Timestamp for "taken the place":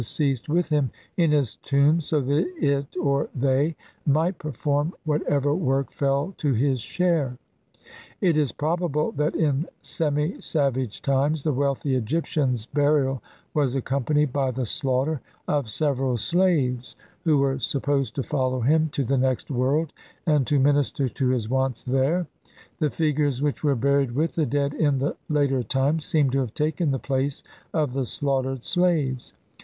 26.55-27.43